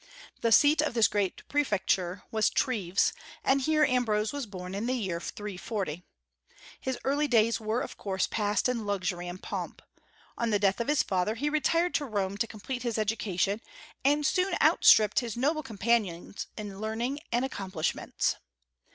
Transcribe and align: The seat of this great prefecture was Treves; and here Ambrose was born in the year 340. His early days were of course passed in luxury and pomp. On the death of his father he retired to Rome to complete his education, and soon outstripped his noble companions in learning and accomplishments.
The 0.41 0.51
seat 0.51 0.81
of 0.81 0.95
this 0.95 1.07
great 1.07 1.47
prefecture 1.47 2.23
was 2.31 2.49
Treves; 2.49 3.13
and 3.43 3.61
here 3.61 3.83
Ambrose 3.85 4.33
was 4.33 4.47
born 4.47 4.73
in 4.73 4.87
the 4.87 4.95
year 4.95 5.19
340. 5.21 6.01
His 6.79 6.97
early 7.03 7.27
days 7.27 7.59
were 7.59 7.81
of 7.81 7.97
course 7.99 8.25
passed 8.25 8.67
in 8.67 8.87
luxury 8.87 9.27
and 9.27 9.43
pomp. 9.43 9.79
On 10.39 10.49
the 10.49 10.57
death 10.57 10.79
of 10.79 10.87
his 10.87 11.03
father 11.03 11.35
he 11.35 11.51
retired 11.51 11.93
to 11.93 12.05
Rome 12.05 12.35
to 12.39 12.47
complete 12.47 12.81
his 12.81 12.97
education, 12.97 13.61
and 14.03 14.25
soon 14.25 14.55
outstripped 14.59 15.19
his 15.19 15.37
noble 15.37 15.61
companions 15.61 16.47
in 16.57 16.79
learning 16.79 17.19
and 17.31 17.45
accomplishments. 17.45 18.37